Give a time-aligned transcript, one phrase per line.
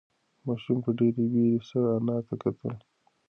[0.45, 2.73] ماشوم په ډېرې وېرې سره انا ته کتل.